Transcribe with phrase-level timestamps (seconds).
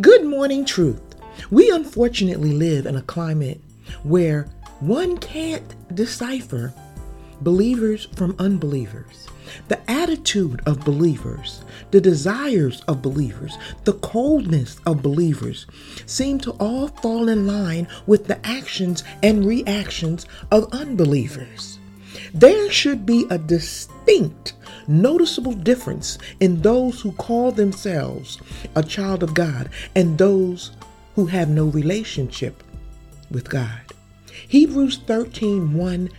[0.00, 1.02] Good morning, truth.
[1.50, 3.60] We unfortunately live in a climate
[4.04, 4.44] where
[4.78, 6.72] one can't decipher
[7.40, 9.26] believers from unbelievers.
[9.66, 15.66] The attitude of believers, the desires of believers, the coldness of believers
[16.06, 21.79] seem to all fall in line with the actions and reactions of unbelievers.
[22.34, 24.54] There should be a distinct,
[24.88, 28.38] noticeable difference in those who call themselves
[28.74, 30.72] a child of God and those
[31.14, 32.62] who have no relationship
[33.30, 33.80] with God.
[34.48, 36.10] Hebrews 13 1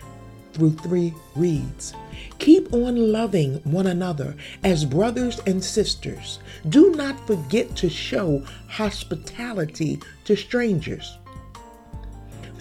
[0.54, 1.94] through 3 reads,
[2.40, 6.40] Keep on loving one another as brothers and sisters.
[6.70, 11.18] Do not forget to show hospitality to strangers.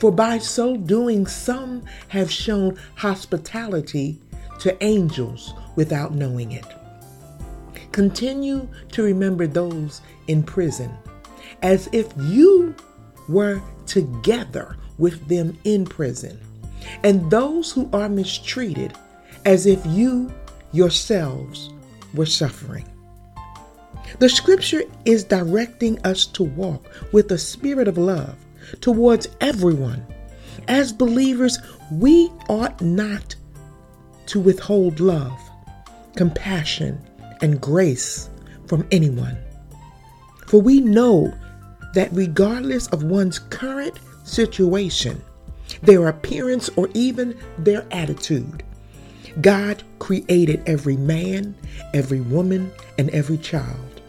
[0.01, 4.19] For by so doing, some have shown hospitality
[4.61, 6.65] to angels without knowing it.
[7.93, 10.91] Continue to remember those in prison
[11.63, 12.75] as if you
[13.29, 16.41] were together with them in prison,
[17.05, 18.95] and those who are mistreated
[19.45, 20.33] as if you
[20.73, 21.71] yourselves
[22.15, 22.87] were suffering.
[24.19, 28.37] The scripture is directing us to walk with a spirit of love
[28.81, 30.05] towards everyone.
[30.69, 31.59] As believers,
[31.91, 33.35] we ought not
[34.27, 35.39] to withhold love,
[36.17, 37.01] compassion,
[37.41, 38.31] and grace
[38.67, 39.37] from anyone.
[40.47, 41.33] For we know
[41.95, 45.23] that regardless of one's current situation,
[45.83, 48.63] their appearance, or even their attitude,
[49.41, 51.55] God created every man,
[51.95, 54.01] every woman, and every child.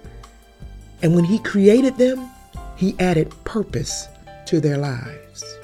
[1.02, 2.30] And when He created them,
[2.76, 4.08] He added purpose
[4.52, 5.58] to their lives.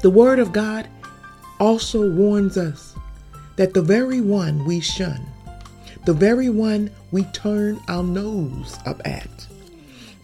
[0.00, 0.88] The Word of God
[1.60, 2.96] also warns us
[3.54, 5.24] that the very one we shun,
[6.04, 9.46] the very one we turn our nose up at,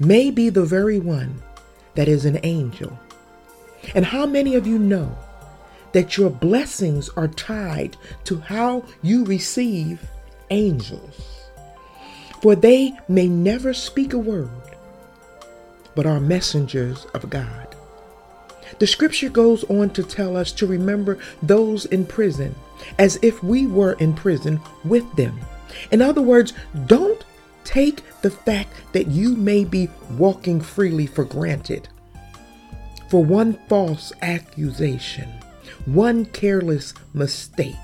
[0.00, 1.41] may be the very one
[1.94, 2.98] that is an angel.
[3.94, 5.16] And how many of you know
[5.93, 10.00] that your blessings are tied to how you receive
[10.50, 11.50] angels?
[12.43, 14.50] For they may never speak a word,
[15.94, 17.75] but are messengers of God.
[18.78, 22.54] The scripture goes on to tell us to remember those in prison
[22.99, 25.41] as if we were in prison with them.
[25.91, 26.53] In other words,
[26.87, 27.25] don't
[27.65, 31.88] take the fact that you may be walking freely for granted.
[33.09, 35.28] For one false accusation,
[35.87, 37.75] one careless mistake,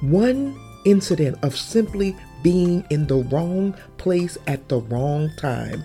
[0.00, 5.84] one incident of simply being in the wrong place at the wrong time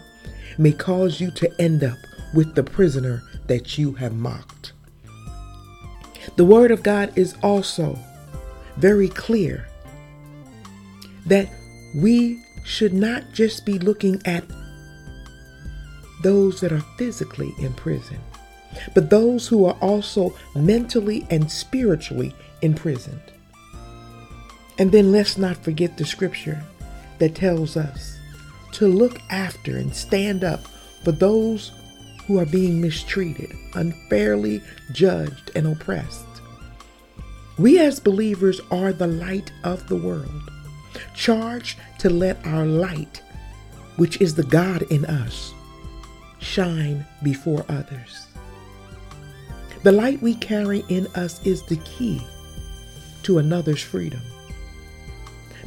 [0.58, 1.98] may cause you to end up
[2.34, 4.74] with the prisoner that you have mocked.
[6.36, 7.98] The Word of God is also
[8.78, 9.68] very clear
[11.26, 11.50] that
[11.96, 14.44] we should not just be looking at
[16.24, 18.20] those that are physically in prison,
[18.94, 23.20] but those who are also mentally and spiritually imprisoned.
[24.78, 26.64] And then let's not forget the scripture
[27.20, 28.18] that tells us
[28.74, 30.62] to look after and stand up
[31.04, 31.72] for those
[32.26, 34.62] who are being mistreated, unfairly
[34.92, 36.26] judged, and oppressed.
[37.58, 40.50] We as believers are the light of the world,
[41.14, 43.22] charged to let our light,
[43.98, 45.53] which is the God in us,
[46.40, 48.28] shine before others.
[49.84, 52.22] The light we carry in us is the key
[53.24, 54.22] to another's freedom.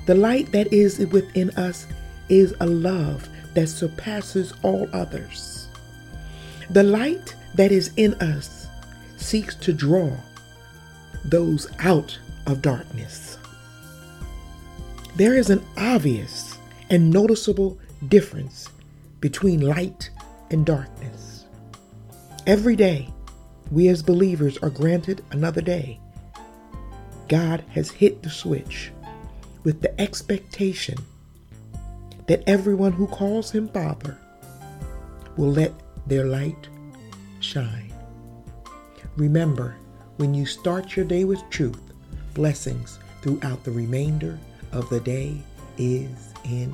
[0.06, 1.86] The light that is within us
[2.28, 5.68] is a love that surpasses all others.
[6.70, 8.66] The light that is in us
[9.16, 10.10] seeks to draw
[11.24, 13.38] those out of darkness.
[15.16, 16.58] There is an obvious
[16.90, 17.78] and noticeable
[18.08, 18.68] difference
[19.20, 20.10] between light
[20.50, 21.44] and darkness.
[22.46, 23.08] Every day,
[23.70, 25.98] we as believers are granted another day.
[27.28, 28.92] God has hit the switch
[29.62, 30.98] with the expectation
[32.26, 34.18] that everyone who calls him Father
[35.36, 35.72] will let
[36.06, 36.68] their light
[37.40, 37.92] shine.
[39.16, 39.76] Remember,
[40.16, 41.80] when you start your day with truth,
[42.34, 44.38] blessings throughout the remainder
[44.72, 45.36] of the day
[45.78, 46.72] is in